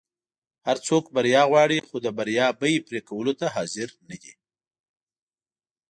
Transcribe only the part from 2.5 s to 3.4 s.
بیی پری کولو